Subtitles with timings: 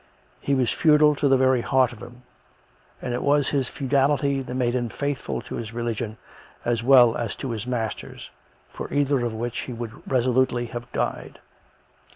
[0.39, 2.23] He was feudal to the very heart of him;
[3.03, 6.17] and it was his feudality that made him faithful to his religion
[6.65, 8.31] as well as to his masters,
[8.67, 11.37] for either of which he would resolutely have died.